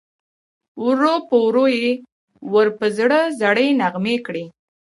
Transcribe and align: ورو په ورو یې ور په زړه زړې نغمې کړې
ورو 0.85 1.13
په 1.27 1.35
ورو 1.45 1.65
یې 1.79 1.89
ور 2.53 2.67
په 2.77 2.85
زړه 2.97 3.19
زړې 3.39 3.67
نغمې 3.81 4.15
کړې 4.25 4.45